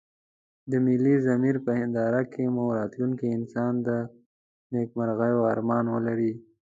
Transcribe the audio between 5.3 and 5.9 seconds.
ارمان